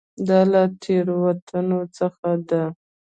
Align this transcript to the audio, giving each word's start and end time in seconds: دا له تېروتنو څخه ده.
دا 0.27 0.39
له 0.51 0.61
تېروتنو 0.81 1.79
څخه 1.97 2.29
ده. 2.49 2.63